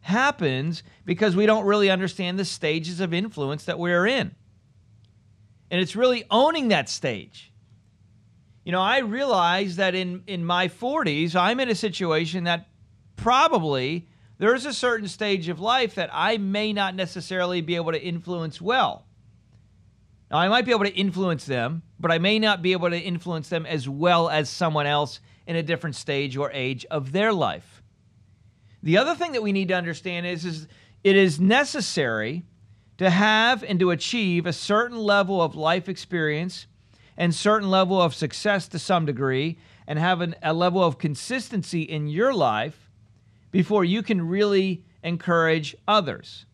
happens 0.01 0.83
because 1.03 1.35
we 1.35 1.47
don't 1.47 1.65
really 1.65 1.89
understand 1.89 2.37
the 2.37 2.45
stages 2.45 2.99
of 2.99 3.11
influence 3.11 3.63
that 3.65 3.79
we're 3.79 4.05
in. 4.05 4.35
And 5.71 5.81
it's 5.81 5.95
really 5.95 6.25
owning 6.29 6.67
that 6.67 6.89
stage 6.89 7.51
you 8.69 8.71
know, 8.71 8.81
I 8.81 8.99
realize 8.99 9.77
that 9.77 9.95
in, 9.95 10.21
in 10.27 10.45
my 10.45 10.67
40s, 10.67 11.35
I'm 11.35 11.59
in 11.59 11.69
a 11.69 11.73
situation 11.73 12.43
that 12.43 12.67
probably 13.15 14.07
there's 14.37 14.67
a 14.67 14.73
certain 14.75 15.07
stage 15.07 15.49
of 15.49 15.59
life 15.59 15.95
that 15.95 16.11
I 16.13 16.37
may 16.37 16.71
not 16.71 16.93
necessarily 16.93 17.61
be 17.61 17.77
able 17.77 17.93
to 17.93 17.99
influence 17.99 18.61
well. 18.61 19.07
Now, 20.29 20.37
I 20.37 20.49
might 20.49 20.65
be 20.65 20.71
able 20.71 20.85
to 20.85 20.93
influence 20.93 21.45
them, 21.45 21.81
but 21.99 22.11
I 22.11 22.19
may 22.19 22.37
not 22.37 22.61
be 22.61 22.73
able 22.73 22.91
to 22.91 22.99
influence 22.99 23.49
them 23.49 23.65
as 23.65 23.89
well 23.89 24.29
as 24.29 24.51
someone 24.51 24.85
else 24.85 25.19
in 25.47 25.55
a 25.55 25.63
different 25.63 25.95
stage 25.95 26.37
or 26.37 26.51
age 26.51 26.85
of 26.91 27.11
their 27.11 27.33
life. 27.33 27.81
The 28.83 28.99
other 28.99 29.15
thing 29.15 29.31
that 29.31 29.41
we 29.41 29.51
need 29.51 29.69
to 29.69 29.73
understand 29.73 30.27
is, 30.27 30.45
is 30.45 30.67
it 31.03 31.15
is 31.15 31.39
necessary 31.39 32.43
to 32.99 33.09
have 33.09 33.63
and 33.63 33.79
to 33.79 33.89
achieve 33.89 34.45
a 34.45 34.53
certain 34.53 34.99
level 34.99 35.41
of 35.41 35.55
life 35.55 35.89
experience 35.89 36.67
and 37.19 37.35
certain 37.35 37.69
level 37.69 38.01
of 38.01 38.15
success 38.15 38.69
to 38.69 38.79
some 38.79 39.05
degree 39.05 39.59
and 39.85 39.99
have 39.99 40.21
an, 40.21 40.35
a 40.41 40.53
level 40.53 40.81
of 40.81 40.97
consistency 40.97 41.81
in 41.81 42.07
your 42.07 42.33
life 42.33 42.89
before 43.51 43.83
you 43.83 44.01
can 44.01 44.25
really 44.25 44.85
encourage 45.03 45.75
others. 45.85 46.45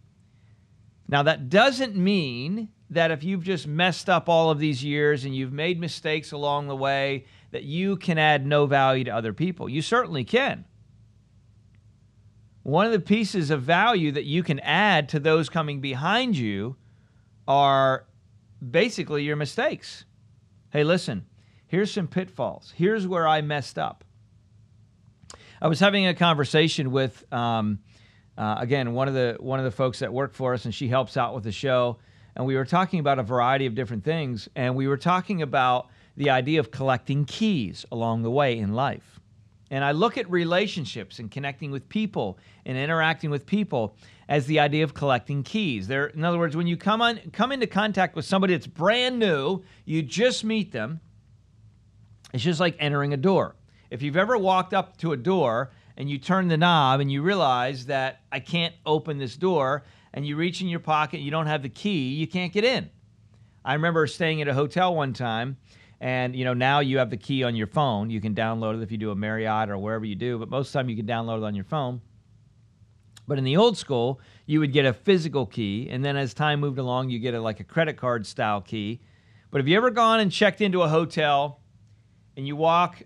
Now, 1.07 1.21
that 1.21 1.49
doesn't 1.49 1.95
mean 1.95 2.69
that 2.89 3.11
if 3.11 3.23
you've 3.23 3.43
just 3.43 3.67
messed 3.67 4.09
up 4.09 4.27
all 4.27 4.49
of 4.49 4.57
these 4.57 4.83
years 4.83 5.23
and 5.23 5.35
you've 5.35 5.53
made 5.53 5.79
mistakes 5.79 6.31
along 6.31 6.67
the 6.67 6.75
way, 6.75 7.25
that 7.51 7.63
you 7.63 7.95
can 7.95 8.17
add 8.17 8.45
no 8.45 8.65
value 8.65 9.03
to 9.03 9.11
other 9.11 9.33
people. 9.33 9.69
You 9.69 9.83
certainly 9.83 10.23
can. 10.23 10.65
One 12.63 12.87
of 12.87 12.91
the 12.91 12.99
pieces 12.99 13.51
of 13.51 13.61
value 13.61 14.11
that 14.13 14.25
you 14.25 14.41
can 14.41 14.59
add 14.61 15.09
to 15.09 15.19
those 15.19 15.47
coming 15.47 15.79
behind 15.79 16.35
you 16.35 16.75
are 17.47 18.07
basically 18.71 19.23
your 19.23 19.35
mistakes 19.35 20.05
hey, 20.75 20.83
listen, 20.83 21.25
here's 21.67 21.89
some 21.89 22.05
pitfalls. 22.05 22.73
Here's 22.75 23.07
where 23.07 23.25
I 23.25 23.39
messed 23.39 23.79
up. 23.79 24.03
I 25.61 25.69
was 25.69 25.79
having 25.79 26.05
a 26.05 26.13
conversation 26.13 26.91
with, 26.91 27.23
um, 27.33 27.79
uh, 28.37 28.57
again, 28.59 28.91
one 28.91 29.07
of 29.07 29.13
the 29.13 29.37
one 29.39 29.57
of 29.59 29.63
the 29.63 29.71
folks 29.71 29.99
that 29.99 30.11
work 30.11 30.33
for 30.33 30.53
us, 30.53 30.65
and 30.65 30.75
she 30.75 30.89
helps 30.89 31.15
out 31.15 31.33
with 31.33 31.45
the 31.45 31.53
show. 31.53 31.97
And 32.35 32.45
we 32.45 32.57
were 32.57 32.65
talking 32.65 32.99
about 32.99 33.19
a 33.19 33.23
variety 33.23 33.67
of 33.67 33.73
different 33.73 34.03
things, 34.03 34.49
and 34.53 34.75
we 34.75 34.89
were 34.89 34.97
talking 34.97 35.41
about 35.41 35.87
the 36.17 36.31
idea 36.31 36.59
of 36.59 36.71
collecting 36.71 37.23
keys 37.23 37.85
along 37.89 38.23
the 38.23 38.31
way 38.31 38.59
in 38.59 38.73
life. 38.73 39.21
And 39.75 39.83
I 39.83 39.91
look 39.91 40.17
at 40.17 40.31
relationships 40.31 41.19
and 41.19 41.29
connecting 41.29 41.69
with 41.69 41.89
people 41.89 42.39
and 42.65 42.77
interacting 42.77 43.29
with 43.29 43.45
people 43.45 43.97
as 44.29 44.45
the 44.45 44.61
idea 44.61 44.85
of 44.85 44.93
collecting 44.93 45.43
keys. 45.43 45.85
There, 45.85 46.05
in 46.05 46.23
other 46.23 46.37
words, 46.37 46.55
when 46.55 46.65
you 46.65 46.77
come 46.77 47.01
on 47.01 47.19
come 47.33 47.51
into 47.51 47.67
contact 47.67 48.15
with 48.15 48.23
somebody 48.23 48.53
that's 48.53 48.67
brand 48.67 49.19
new, 49.19 49.63
you 49.83 50.01
just 50.01 50.45
meet 50.45 50.71
them. 50.71 51.01
It's 52.33 52.41
just 52.41 52.61
like 52.61 52.77
entering 52.79 53.11
a 53.11 53.17
door. 53.17 53.57
If 53.89 54.01
you've 54.01 54.15
ever 54.15 54.37
walked 54.37 54.73
up 54.73 54.95
to 54.99 55.11
a 55.11 55.17
door 55.17 55.71
and 55.97 56.09
you 56.09 56.19
turn 56.19 56.47
the 56.47 56.55
knob 56.55 57.01
and 57.01 57.11
you 57.11 57.21
realize 57.21 57.87
that 57.87 58.21
I 58.31 58.39
can't 58.39 58.73
open 58.85 59.17
this 59.17 59.35
door, 59.35 59.83
and 60.13 60.25
you 60.25 60.37
reach 60.37 60.61
in 60.61 60.69
your 60.69 60.79
pocket, 60.79 61.19
you 61.19 61.31
don't 61.31 61.47
have 61.47 61.63
the 61.63 61.67
key, 61.67 62.13
you 62.13 62.27
can't 62.27 62.53
get 62.53 62.63
in. 62.63 62.89
I 63.65 63.73
remember 63.73 64.07
staying 64.07 64.41
at 64.41 64.47
a 64.47 64.53
hotel 64.53 64.95
one 64.95 65.11
time 65.11 65.57
And 66.05 66.35
you 66.35 66.45
know 66.45 66.53
now 66.53 66.81
you 66.81 66.99
have 66.99 67.09
the 67.09 67.17
key 67.17 67.43
on 67.43 67.55
your 67.55 67.65
phone. 67.65 68.11
You 68.11 68.21
can 68.21 68.35
download 68.35 68.77
it 68.77 68.83
if 68.83 68.91
you 68.91 68.97
do 68.99 69.09
a 69.09 69.15
Marriott 69.15 69.71
or 69.71 69.77
wherever 69.79 70.05
you 70.05 70.13
do. 70.13 70.37
But 70.37 70.51
most 70.51 70.67
of 70.67 70.73
the 70.73 70.77
time 70.77 70.89
you 70.89 70.95
can 70.95 71.07
download 71.07 71.39
it 71.39 71.43
on 71.43 71.55
your 71.55 71.63
phone. 71.63 71.99
But 73.27 73.39
in 73.39 73.43
the 73.43 73.57
old 73.57 73.75
school, 73.75 74.21
you 74.45 74.59
would 74.59 74.71
get 74.71 74.85
a 74.85 74.93
physical 74.93 75.47
key, 75.47 75.87
and 75.89 76.05
then 76.05 76.15
as 76.15 76.35
time 76.35 76.59
moved 76.59 76.77
along, 76.77 77.09
you 77.09 77.17
get 77.17 77.33
a, 77.33 77.41
like 77.41 77.59
a 77.59 77.63
credit 77.63 77.97
card 77.97 78.27
style 78.27 78.61
key. 78.61 79.01
But 79.49 79.61
have 79.61 79.67
you 79.67 79.75
ever 79.77 79.89
gone 79.89 80.19
and 80.19 80.31
checked 80.31 80.61
into 80.61 80.83
a 80.83 80.87
hotel 80.87 81.59
and 82.37 82.45
you 82.45 82.55
walk 82.55 83.01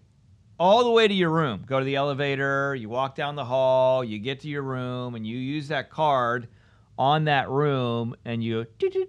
all 0.60 0.84
the 0.84 0.92
way 0.92 1.08
to 1.08 1.14
your 1.14 1.30
room, 1.30 1.64
go 1.66 1.80
to 1.80 1.86
the 1.86 1.96
elevator, 1.96 2.76
you 2.76 2.90
walk 2.90 3.16
down 3.16 3.36
the 3.36 3.46
hall, 3.46 4.04
you 4.04 4.20
get 4.20 4.42
to 4.42 4.50
your 4.50 4.64
room, 4.64 5.16
and 5.16 5.26
you 5.26 5.38
use 5.38 5.70
that 5.70 5.90
card 5.90 6.50
on 6.98 7.24
that 7.26 7.48
room, 7.48 8.14
and 8.26 8.44
you 8.44 8.66
and 8.82 9.08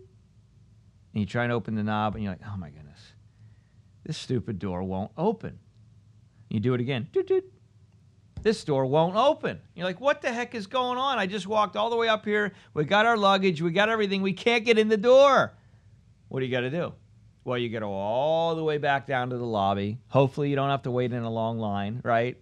you 1.13 1.27
try 1.27 1.43
and 1.43 1.53
open 1.53 1.75
the 1.75 1.83
knob, 1.83 2.15
and 2.15 2.23
you're 2.23 2.33
like, 2.33 2.43
oh 2.47 2.57
my 2.57 2.71
goodness, 2.71 3.01
this 4.11 4.19
stupid 4.19 4.59
door 4.59 4.83
won't 4.83 5.13
open. 5.17 5.61
You 6.49 6.59
do 6.59 6.75
it 6.75 6.81
again 6.81 7.09
this 8.43 8.65
door 8.65 8.87
won't 8.87 9.15
open. 9.15 9.61
You're 9.77 9.87
like, 9.87 10.01
what 10.01 10.21
the 10.21 10.33
heck 10.33 10.57
is 10.57 10.67
going 10.67 10.99
on? 10.99 11.19
I 11.19 11.27
just 11.27 11.47
walked 11.47 11.77
all 11.77 11.91
the 11.91 11.97
way 11.97 12.09
up 12.09 12.25
here. 12.25 12.53
We 12.75 12.85
got 12.85 13.07
our 13.07 13.17
luggage. 13.17 13.63
We 13.63 13.71
got 13.71 13.89
everything. 13.89 14.21
We 14.21 14.33
can't 14.33 14.65
get 14.65 14.79
in 14.79 14.89
the 14.89 14.97
door. 14.97 15.53
What 16.29 16.41
do 16.41 16.47
you 16.47 16.51
got 16.51 16.63
to 16.63 16.71
do? 16.71 16.93
Well, 17.45 17.57
you 17.57 17.69
got 17.69 17.81
to 17.81 17.87
go 17.87 17.93
all 17.93 18.57
the 18.57 18.65
way 18.65 18.79
back 18.79 19.07
down 19.07 19.31
to 19.31 19.39
the 19.39 19.45
lobby. 19.45 19.99
Hopefully, 20.09 20.51
you 20.51 20.57
don't 20.57 20.71
have 20.71 20.83
to 20.83 20.91
wait 20.91 21.13
in 21.13 21.23
a 21.23 21.31
long 21.31 21.59
line, 21.59 22.01
right? 22.03 22.37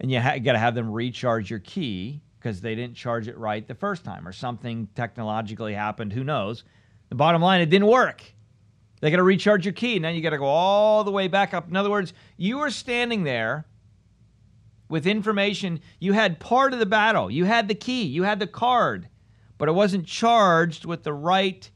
And 0.00 0.10
you 0.10 0.18
ha- 0.18 0.38
got 0.38 0.52
to 0.52 0.58
have 0.58 0.74
them 0.74 0.90
recharge 0.90 1.50
your 1.50 1.58
key 1.60 2.22
because 2.38 2.62
they 2.62 2.74
didn't 2.74 2.96
charge 2.96 3.28
it 3.28 3.36
right 3.36 3.66
the 3.66 3.74
first 3.74 4.02
time 4.02 4.26
or 4.26 4.32
something 4.32 4.88
technologically 4.94 5.74
happened. 5.74 6.12
Who 6.12 6.24
knows? 6.24 6.64
The 7.08 7.14
bottom 7.14 7.42
line, 7.42 7.60
it 7.60 7.70
didn't 7.70 7.88
work. 7.88 8.22
They 9.00 9.10
got 9.10 9.18
to 9.18 9.22
recharge 9.22 9.64
your 9.64 9.72
key. 9.72 9.98
Now 9.98 10.08
you 10.08 10.22
got 10.22 10.30
to 10.30 10.38
go 10.38 10.46
all 10.46 11.04
the 11.04 11.10
way 11.10 11.28
back 11.28 11.52
up. 11.52 11.68
In 11.68 11.76
other 11.76 11.90
words, 11.90 12.12
you 12.36 12.58
were 12.58 12.70
standing 12.70 13.24
there 13.24 13.66
with 14.88 15.06
information. 15.06 15.80
You 15.98 16.12
had 16.12 16.40
part 16.40 16.72
of 16.72 16.78
the 16.78 16.86
battle, 16.86 17.30
you 17.30 17.44
had 17.44 17.68
the 17.68 17.74
key, 17.74 18.04
you 18.04 18.22
had 18.22 18.38
the 18.38 18.46
card, 18.46 19.08
but 19.58 19.68
it 19.68 19.72
wasn't 19.72 20.06
charged 20.06 20.84
with 20.84 21.02
the 21.02 21.12
right 21.12 21.68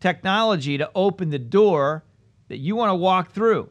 technology 0.00 0.78
to 0.78 0.90
open 0.94 1.30
the 1.30 1.38
door 1.38 2.04
that 2.48 2.58
you 2.58 2.76
want 2.76 2.90
to 2.90 2.94
walk 2.94 3.32
through. 3.32 3.70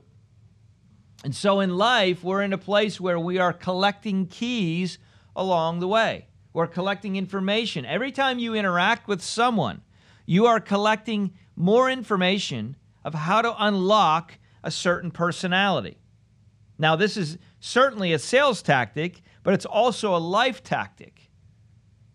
And 1.24 1.36
so 1.36 1.60
in 1.60 1.78
life, 1.78 2.24
we're 2.24 2.42
in 2.42 2.54
a 2.54 2.58
place 2.58 3.00
where 3.00 3.20
we 3.20 3.38
are 3.38 3.54
collecting 3.54 4.26
keys 4.26 4.98
along 5.36 5.80
the 5.80 5.88
way. 5.88 6.28
We're 6.54 6.68
collecting 6.68 7.16
information. 7.16 7.86
Every 7.86 8.12
time 8.12 8.40
you 8.40 8.56
interact 8.56 9.08
with 9.08 9.22
someone, 9.22 9.82
you 10.26 10.48
are 10.48 10.60
collecting 10.60 11.34
more 11.56 11.90
information 11.90 12.76
of 13.04 13.14
how 13.14 13.42
to 13.42 13.56
unlock 13.64 14.38
a 14.64 14.72
certain 14.72 15.12
personality. 15.12 15.98
Now, 16.78 16.96
this 16.96 17.18
is 17.18 17.38
certainly 17.60 18.14
a 18.14 18.20
sales 18.20 18.62
tactic, 18.62 19.22
but 19.44 19.54
it's 19.54 19.66
also 19.66 20.16
a 20.16 20.18
life 20.18 20.64
tactic, 20.64 21.30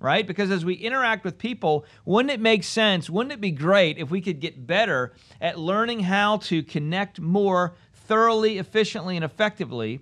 right? 0.00 0.26
Because 0.26 0.50
as 0.50 0.64
we 0.64 0.74
interact 0.74 1.24
with 1.24 1.38
people, 1.38 1.84
wouldn't 2.04 2.32
it 2.32 2.40
make 2.40 2.64
sense? 2.64 3.08
Wouldn't 3.08 3.32
it 3.32 3.40
be 3.40 3.52
great 3.52 3.98
if 3.98 4.10
we 4.10 4.20
could 4.20 4.40
get 4.40 4.66
better 4.66 5.12
at 5.40 5.58
learning 5.58 6.00
how 6.00 6.38
to 6.38 6.62
connect 6.62 7.20
more 7.20 7.76
thoroughly, 7.92 8.58
efficiently, 8.58 9.16
and 9.16 9.24
effectively 9.24 10.00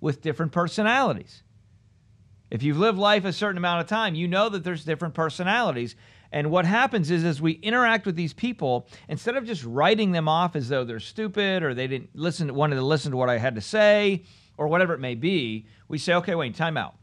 with 0.00 0.22
different 0.22 0.52
personalities? 0.52 1.44
If 2.50 2.62
you've 2.62 2.78
lived 2.78 2.98
life 2.98 3.24
a 3.24 3.32
certain 3.32 3.58
amount 3.58 3.80
of 3.80 3.86
time, 3.88 4.14
you 4.14 4.28
know 4.28 4.48
that 4.48 4.62
there's 4.62 4.84
different 4.84 5.14
personalities. 5.14 5.96
And 6.34 6.50
what 6.50 6.64
happens 6.64 7.12
is, 7.12 7.22
as 7.22 7.40
we 7.40 7.52
interact 7.52 8.06
with 8.06 8.16
these 8.16 8.32
people, 8.32 8.88
instead 9.08 9.36
of 9.36 9.46
just 9.46 9.62
writing 9.62 10.10
them 10.10 10.28
off 10.28 10.56
as 10.56 10.68
though 10.68 10.82
they're 10.82 10.98
stupid 10.98 11.62
or 11.62 11.74
they 11.74 11.86
didn't 11.86 12.10
listen, 12.12 12.52
wanted 12.52 12.74
to 12.74 12.82
listen 12.82 13.12
to 13.12 13.16
what 13.16 13.30
I 13.30 13.38
had 13.38 13.54
to 13.54 13.60
say, 13.60 14.24
or 14.58 14.66
whatever 14.66 14.94
it 14.94 14.98
may 14.98 15.14
be, 15.14 15.68
we 15.86 15.96
say, 15.96 16.12
okay, 16.14 16.34
wait, 16.34 16.56
time 16.56 16.76
out. 16.76 16.96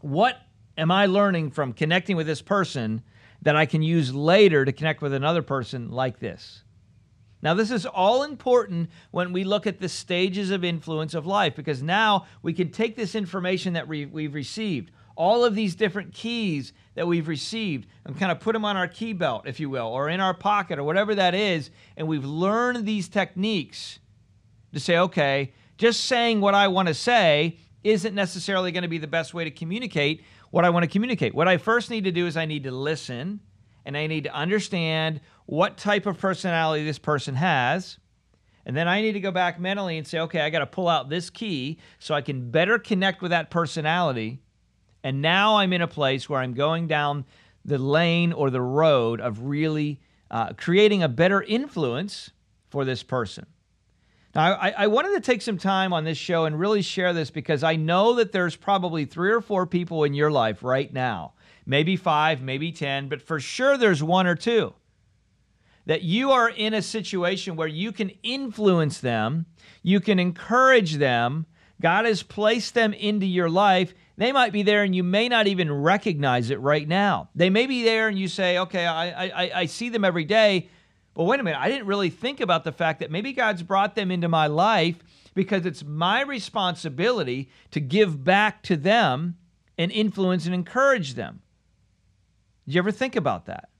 What 0.00 0.38
am 0.78 0.90
I 0.90 1.04
learning 1.04 1.50
from 1.50 1.74
connecting 1.74 2.16
with 2.16 2.26
this 2.26 2.40
person 2.40 3.02
that 3.42 3.56
I 3.56 3.66
can 3.66 3.82
use 3.82 4.14
later 4.14 4.64
to 4.64 4.72
connect 4.72 5.02
with 5.02 5.12
another 5.12 5.42
person 5.42 5.90
like 5.90 6.18
this? 6.18 6.62
Now, 7.42 7.52
this 7.52 7.70
is 7.70 7.84
all 7.84 8.22
important 8.22 8.88
when 9.10 9.34
we 9.34 9.44
look 9.44 9.66
at 9.66 9.80
the 9.80 9.88
stages 9.90 10.50
of 10.50 10.64
influence 10.64 11.12
of 11.12 11.26
life 11.26 11.54
because 11.54 11.82
now 11.82 12.24
we 12.42 12.54
can 12.54 12.70
take 12.70 12.96
this 12.96 13.14
information 13.14 13.74
that 13.74 13.86
we, 13.86 14.00
have 14.00 14.34
received, 14.34 14.92
all 15.20 15.44
of 15.44 15.54
these 15.54 15.74
different 15.74 16.14
keys 16.14 16.72
that 16.94 17.06
we've 17.06 17.28
received, 17.28 17.86
and 18.06 18.18
kind 18.18 18.32
of 18.32 18.40
put 18.40 18.54
them 18.54 18.64
on 18.64 18.74
our 18.74 18.88
key 18.88 19.12
belt, 19.12 19.42
if 19.46 19.60
you 19.60 19.68
will, 19.68 19.86
or 19.86 20.08
in 20.08 20.18
our 20.18 20.32
pocket, 20.32 20.78
or 20.78 20.82
whatever 20.82 21.14
that 21.14 21.34
is, 21.34 21.70
and 21.98 22.08
we've 22.08 22.24
learned 22.24 22.86
these 22.86 23.06
techniques 23.06 23.98
to 24.72 24.80
say, 24.80 24.96
okay, 24.96 25.52
just 25.76 26.06
saying 26.06 26.40
what 26.40 26.54
I 26.54 26.68
want 26.68 26.88
to 26.88 26.94
say 26.94 27.58
isn't 27.84 28.14
necessarily 28.14 28.72
going 28.72 28.82
to 28.82 28.88
be 28.88 28.96
the 28.96 29.06
best 29.06 29.34
way 29.34 29.44
to 29.44 29.50
communicate 29.50 30.24
what 30.50 30.64
I 30.64 30.70
want 30.70 30.84
to 30.84 30.88
communicate. 30.88 31.34
What 31.34 31.48
I 31.48 31.58
first 31.58 31.90
need 31.90 32.04
to 32.04 32.12
do 32.12 32.26
is 32.26 32.38
I 32.38 32.46
need 32.46 32.64
to 32.64 32.70
listen 32.70 33.40
and 33.84 33.98
I 33.98 34.06
need 34.06 34.24
to 34.24 34.34
understand 34.34 35.20
what 35.44 35.76
type 35.76 36.06
of 36.06 36.18
personality 36.18 36.82
this 36.84 36.98
person 36.98 37.34
has. 37.34 37.98
And 38.64 38.74
then 38.74 38.88
I 38.88 39.02
need 39.02 39.12
to 39.12 39.20
go 39.20 39.30
back 39.30 39.60
mentally 39.60 39.98
and 39.98 40.06
say, 40.06 40.18
okay, 40.20 40.40
I 40.40 40.48
got 40.48 40.60
to 40.60 40.66
pull 40.66 40.88
out 40.88 41.10
this 41.10 41.28
key 41.28 41.78
so 41.98 42.14
I 42.14 42.22
can 42.22 42.50
better 42.50 42.78
connect 42.78 43.20
with 43.20 43.32
that 43.32 43.50
personality. 43.50 44.40
And 45.02 45.22
now 45.22 45.56
I'm 45.56 45.72
in 45.72 45.82
a 45.82 45.88
place 45.88 46.28
where 46.28 46.40
I'm 46.40 46.54
going 46.54 46.86
down 46.86 47.24
the 47.64 47.78
lane 47.78 48.32
or 48.32 48.50
the 48.50 48.60
road 48.60 49.20
of 49.20 49.44
really 49.44 50.00
uh, 50.30 50.52
creating 50.54 51.02
a 51.02 51.08
better 51.08 51.42
influence 51.42 52.30
for 52.68 52.84
this 52.84 53.02
person. 53.02 53.46
Now, 54.34 54.52
I, 54.52 54.70
I, 54.70 54.86
wanted 54.86 55.14
to 55.14 55.20
take 55.20 55.42
some 55.42 55.58
time 55.58 55.92
on 55.92 56.04
this 56.04 56.16
show 56.16 56.44
and 56.44 56.58
really 56.58 56.82
share 56.82 57.12
this 57.12 57.30
because 57.30 57.64
I 57.64 57.74
know 57.74 58.14
that 58.14 58.30
there's 58.30 58.54
probably 58.54 59.04
three 59.04 59.32
or 59.32 59.40
four 59.40 59.66
people 59.66 60.04
in 60.04 60.14
your 60.14 60.30
life 60.30 60.62
right 60.62 60.92
now, 60.92 61.32
maybe 61.66 61.96
five, 61.96 62.40
maybe 62.40 62.70
10, 62.70 63.08
but 63.08 63.20
for 63.20 63.40
sure 63.40 63.76
there's 63.76 64.04
one 64.04 64.28
or 64.28 64.36
two 64.36 64.72
that 65.86 66.02
you 66.02 66.30
are 66.30 66.48
in 66.48 66.74
a 66.74 66.82
situation 66.82 67.56
where 67.56 67.66
you 67.66 67.90
can 67.90 68.12
influence 68.22 69.00
them, 69.00 69.46
you 69.82 69.98
can 69.98 70.20
encourage 70.20 70.96
them. 70.96 71.46
God 71.80 72.04
has 72.04 72.22
placed 72.22 72.74
them 72.74 72.92
into 72.92 73.26
your 73.26 73.50
life. 73.50 73.94
They 74.16 74.32
might 74.32 74.52
be 74.52 74.62
there 74.62 74.82
and 74.82 74.94
you 74.94 75.02
may 75.02 75.28
not 75.28 75.46
even 75.46 75.72
recognize 75.72 76.50
it 76.50 76.60
right 76.60 76.86
now. 76.86 77.30
They 77.34 77.50
may 77.50 77.66
be 77.66 77.82
there 77.82 78.08
and 78.08 78.18
you 78.18 78.28
say, 78.28 78.58
okay, 78.58 78.86
I, 78.86 79.26
I, 79.26 79.50
I 79.60 79.66
see 79.66 79.88
them 79.88 80.04
every 80.04 80.24
day 80.24 80.68
but 81.14 81.24
wait 81.24 81.40
a 81.40 81.42
minute, 81.42 81.60
I 81.60 81.68
didn't 81.68 81.86
really 81.86 82.10
think 82.10 82.40
about 82.40 82.64
the 82.64 82.72
fact 82.72 83.00
that 83.00 83.10
maybe 83.10 83.32
God's 83.32 83.62
brought 83.62 83.94
them 83.94 84.10
into 84.10 84.28
my 84.28 84.46
life 84.46 84.96
because 85.34 85.66
it's 85.66 85.84
my 85.84 86.22
responsibility 86.22 87.50
to 87.72 87.80
give 87.80 88.24
back 88.24 88.62
to 88.64 88.76
them 88.76 89.36
and 89.76 89.90
influence 89.90 90.46
and 90.46 90.54
encourage 90.54 91.14
them. 91.14 91.42
Did 92.66 92.74
you 92.74 92.78
ever 92.78 92.92
think 92.92 93.16
about 93.16 93.46
that? 93.46 93.70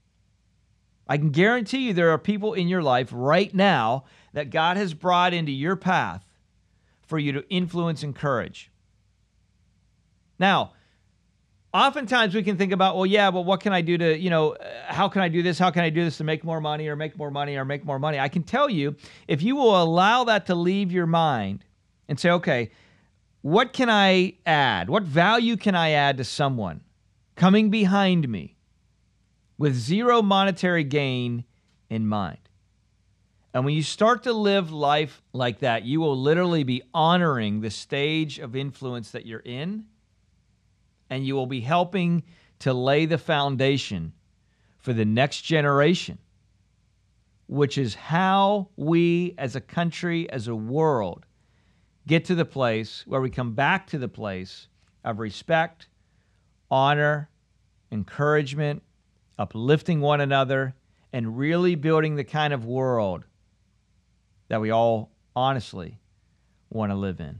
I 1.07 1.17
can 1.17 1.29
guarantee 1.29 1.87
you 1.87 1.93
there 1.93 2.11
are 2.11 2.17
people 2.17 2.53
in 2.53 2.67
your 2.67 2.83
life 2.83 3.09
right 3.11 3.53
now 3.53 4.05
that 4.33 4.49
God 4.49 4.77
has 4.77 4.93
brought 4.93 5.33
into 5.33 5.51
your 5.51 5.75
path 5.75 6.25
for 7.11 7.19
you 7.19 7.33
to 7.33 7.43
influence 7.49 8.03
and 8.03 8.15
encourage. 8.15 8.71
Now, 10.39 10.71
oftentimes 11.73 12.33
we 12.33 12.41
can 12.41 12.55
think 12.55 12.71
about, 12.71 12.95
well, 12.95 13.05
yeah, 13.05 13.29
but 13.31 13.41
what 13.41 13.59
can 13.59 13.73
I 13.73 13.81
do 13.81 13.97
to, 13.97 14.17
you 14.17 14.29
know, 14.29 14.53
uh, 14.53 14.65
how 14.85 15.09
can 15.09 15.21
I 15.21 15.27
do 15.27 15.43
this? 15.43 15.59
How 15.59 15.71
can 15.71 15.83
I 15.83 15.89
do 15.89 16.05
this 16.05 16.15
to 16.19 16.23
make 16.23 16.45
more 16.45 16.61
money 16.61 16.87
or 16.87 16.95
make 16.95 17.17
more 17.17 17.29
money 17.29 17.57
or 17.57 17.65
make 17.65 17.83
more 17.83 17.99
money? 17.99 18.17
I 18.17 18.29
can 18.29 18.43
tell 18.43 18.69
you, 18.69 18.95
if 19.27 19.41
you 19.41 19.57
will 19.57 19.83
allow 19.83 20.23
that 20.23 20.45
to 20.45 20.55
leave 20.55 20.93
your 20.93 21.05
mind 21.05 21.65
and 22.07 22.17
say, 22.17 22.29
okay, 22.31 22.71
what 23.41 23.73
can 23.73 23.89
I 23.89 24.35
add? 24.45 24.89
What 24.89 25.03
value 25.03 25.57
can 25.57 25.75
I 25.75 25.89
add 25.89 26.15
to 26.15 26.23
someone 26.23 26.79
coming 27.35 27.69
behind 27.69 28.29
me 28.29 28.55
with 29.57 29.75
zero 29.75 30.21
monetary 30.21 30.85
gain 30.85 31.43
in 31.89 32.07
mind? 32.07 32.40
And 33.53 33.65
when 33.65 33.73
you 33.73 33.83
start 33.83 34.23
to 34.23 34.33
live 34.33 34.71
life 34.71 35.21
like 35.33 35.59
that, 35.59 35.83
you 35.83 35.99
will 35.99 36.17
literally 36.17 36.63
be 36.63 36.83
honoring 36.93 37.59
the 37.59 37.69
stage 37.69 38.39
of 38.39 38.55
influence 38.55 39.11
that 39.11 39.25
you're 39.25 39.39
in. 39.39 39.85
And 41.09 41.27
you 41.27 41.35
will 41.35 41.47
be 41.47 41.59
helping 41.59 42.23
to 42.59 42.73
lay 42.73 43.05
the 43.05 43.17
foundation 43.17 44.13
for 44.79 44.93
the 44.93 45.03
next 45.03 45.41
generation, 45.41 46.17
which 47.47 47.77
is 47.77 47.93
how 47.93 48.69
we 48.77 49.35
as 49.37 49.55
a 49.55 49.61
country, 49.61 50.29
as 50.29 50.47
a 50.47 50.55
world, 50.55 51.25
get 52.07 52.23
to 52.25 52.35
the 52.35 52.45
place 52.45 53.03
where 53.05 53.19
we 53.19 53.29
come 53.29 53.53
back 53.53 53.87
to 53.87 53.97
the 53.97 54.07
place 54.07 54.67
of 55.03 55.19
respect, 55.19 55.89
honor, 56.69 57.29
encouragement, 57.91 58.81
uplifting 59.37 59.99
one 59.99 60.21
another, 60.21 60.73
and 61.11 61.37
really 61.37 61.75
building 61.75 62.15
the 62.15 62.23
kind 62.23 62.53
of 62.53 62.63
world 62.63 63.25
that 64.51 64.59
we 64.59 64.69
all 64.69 65.09
honestly 65.33 65.97
want 66.69 66.91
to 66.91 66.95
live 66.95 67.21
in. 67.21 67.39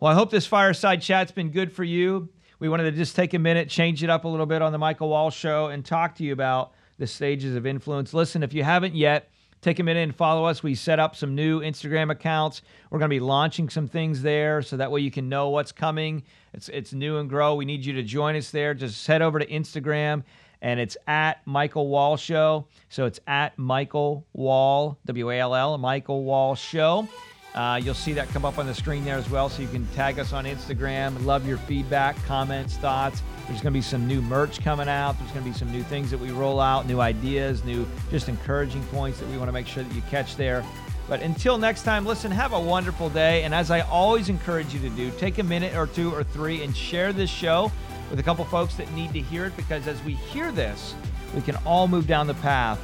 Well, 0.00 0.10
I 0.10 0.14
hope 0.14 0.30
this 0.30 0.46
fireside 0.46 1.02
chat's 1.02 1.32
been 1.32 1.50
good 1.50 1.70
for 1.70 1.84
you 1.84 2.30
we 2.60 2.68
wanted 2.68 2.84
to 2.90 2.92
just 2.92 3.14
take 3.14 3.34
a 3.34 3.38
minute, 3.38 3.68
change 3.68 4.02
it 4.02 4.10
up 4.10 4.24
a 4.24 4.28
little 4.28 4.46
bit 4.46 4.62
on 4.62 4.72
the 4.72 4.78
Michael 4.78 5.08
Wall 5.08 5.30
Show, 5.30 5.68
and 5.68 5.84
talk 5.84 6.16
to 6.16 6.24
you 6.24 6.32
about 6.32 6.72
the 6.98 7.06
stages 7.06 7.54
of 7.54 7.66
influence. 7.66 8.12
Listen, 8.12 8.42
if 8.42 8.52
you 8.52 8.64
haven't 8.64 8.96
yet, 8.96 9.30
take 9.60 9.78
a 9.78 9.84
minute 9.84 10.00
and 10.00 10.14
follow 10.14 10.44
us. 10.44 10.60
We 10.60 10.74
set 10.74 10.98
up 10.98 11.14
some 11.14 11.36
new 11.36 11.60
Instagram 11.60 12.10
accounts. 12.10 12.62
We're 12.90 12.98
going 12.98 13.10
to 13.10 13.14
be 13.14 13.20
launching 13.20 13.68
some 13.68 13.86
things 13.86 14.22
there 14.22 14.62
so 14.62 14.76
that 14.76 14.90
way 14.90 15.00
you 15.00 15.10
can 15.12 15.28
know 15.28 15.50
what's 15.50 15.70
coming. 15.70 16.24
It's 16.52 16.68
it's 16.68 16.92
new 16.92 17.18
and 17.18 17.28
grow. 17.28 17.54
We 17.54 17.64
need 17.64 17.84
you 17.84 17.92
to 17.92 18.02
join 18.02 18.34
us 18.34 18.50
there. 18.50 18.74
Just 18.74 19.06
head 19.06 19.22
over 19.22 19.38
to 19.38 19.46
Instagram 19.46 20.24
and 20.62 20.80
it's 20.80 20.96
at 21.06 21.46
Michael 21.46 21.88
Wall 21.88 22.16
Show. 22.16 22.66
So 22.88 23.06
it's 23.06 23.20
at 23.26 23.58
Michael 23.58 24.26
Wall, 24.32 24.98
W 25.06 25.30
A 25.30 25.38
L 25.38 25.54
L, 25.54 25.78
Michael 25.78 26.24
Wall 26.24 26.54
Show. 26.54 27.08
Uh, 27.54 27.80
you'll 27.82 27.94
see 27.94 28.12
that 28.12 28.28
come 28.28 28.44
up 28.44 28.58
on 28.58 28.66
the 28.66 28.74
screen 28.74 29.04
there 29.04 29.16
as 29.16 29.28
well. 29.30 29.48
So 29.48 29.62
you 29.62 29.68
can 29.68 29.86
tag 29.88 30.18
us 30.18 30.32
on 30.32 30.44
Instagram. 30.44 31.24
Love 31.24 31.46
your 31.46 31.58
feedback, 31.58 32.16
comments, 32.24 32.76
thoughts. 32.76 33.22
There's 33.48 33.60
going 33.60 33.72
to 33.72 33.78
be 33.78 33.82
some 33.82 34.06
new 34.06 34.20
merch 34.20 34.62
coming 34.62 34.88
out. 34.88 35.18
There's 35.18 35.32
going 35.32 35.44
to 35.44 35.50
be 35.50 35.56
some 35.56 35.72
new 35.72 35.82
things 35.82 36.10
that 36.10 36.18
we 36.18 36.30
roll 36.30 36.60
out, 36.60 36.86
new 36.86 37.00
ideas, 37.00 37.64
new 37.64 37.86
just 38.10 38.28
encouraging 38.28 38.82
points 38.84 39.18
that 39.18 39.28
we 39.28 39.38
want 39.38 39.48
to 39.48 39.52
make 39.52 39.66
sure 39.66 39.82
that 39.82 39.94
you 39.94 40.02
catch 40.02 40.36
there. 40.36 40.64
But 41.08 41.22
until 41.22 41.56
next 41.56 41.84
time, 41.84 42.04
listen, 42.04 42.30
have 42.30 42.52
a 42.52 42.60
wonderful 42.60 43.08
day. 43.08 43.42
And 43.44 43.54
as 43.54 43.70
I 43.70 43.80
always 43.80 44.28
encourage 44.28 44.74
you 44.74 44.80
to 44.80 44.90
do, 44.90 45.10
take 45.12 45.38
a 45.38 45.42
minute 45.42 45.74
or 45.74 45.86
two 45.86 46.14
or 46.14 46.22
three 46.22 46.62
and 46.62 46.76
share 46.76 47.14
this 47.14 47.30
show 47.30 47.72
with 48.10 48.18
a 48.18 48.22
couple 48.22 48.44
folks 48.44 48.74
that 48.76 48.90
need 48.92 49.12
to 49.12 49.20
hear 49.20 49.46
it 49.46 49.56
because 49.56 49.86
as 49.86 50.02
we 50.04 50.14
hear 50.14 50.52
this, 50.52 50.94
we 51.34 51.42
can 51.42 51.56
all 51.66 51.88
move 51.88 52.06
down 52.06 52.26
the 52.26 52.34
path 52.34 52.80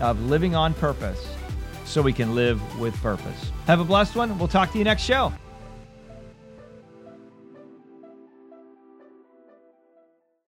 of 0.00 0.20
living 0.24 0.54
on 0.54 0.74
purpose 0.74 1.26
so 1.84 2.02
we 2.02 2.12
can 2.12 2.34
live 2.34 2.60
with 2.78 2.94
purpose. 3.00 3.52
Have 3.66 3.80
a 3.80 3.84
blessed 3.84 4.16
one. 4.16 4.38
We'll 4.38 4.48
talk 4.48 4.72
to 4.72 4.78
you 4.78 4.84
next 4.84 5.02
show. 5.02 5.32